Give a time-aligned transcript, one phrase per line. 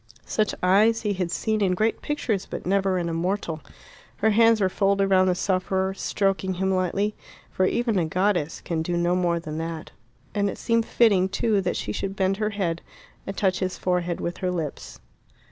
[0.25, 3.61] Such eyes he had seen in great pictures but never in a mortal.
[4.15, 7.13] Her hands were folded round the sufferer, stroking him lightly,
[7.51, 9.91] for even a goddess can do no more than that.
[10.33, 12.81] And it seemed fitting, too, that she should bend her head
[13.27, 14.99] and touch his forehead with her lips.